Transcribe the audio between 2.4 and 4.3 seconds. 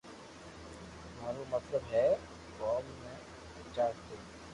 ڪوم تي جا تو